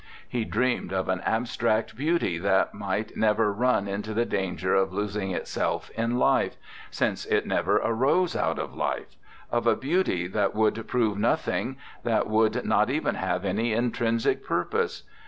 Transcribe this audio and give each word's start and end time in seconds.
He 0.27 0.45
dreamed 0.45 0.91
of 0.91 1.09
an 1.09 1.21
abstract 1.27 1.95
beauty 1.95 2.39
that 2.39 2.73
might 2.73 3.15
never 3.15 3.53
run 3.53 3.87
into 3.87 4.15
the 4.15 4.25
danger 4.25 4.73
of 4.73 4.91
losing 4.91 5.29
itself 5.29 5.91
in 5.91 6.17
life, 6.17 6.55
since 6.89 7.27
it 7.27 7.45
never 7.45 7.77
arose 7.77 8.35
out 8.35 8.57
of 8.57 8.73
life, 8.73 9.15
of 9.51 9.67
a 9.67 9.75
beauty 9.75 10.25
that 10.25 10.55
would 10.55 10.87
prove 10.87 11.19
nothing, 11.19 11.77
that 12.01 12.25
would 12.25 12.65
not 12.65 12.89
even 12.89 13.13
have 13.13 13.45
any 13.45 13.73
intrinsic 13.73 14.43
pur 14.43 14.65
pose. 14.65 15.03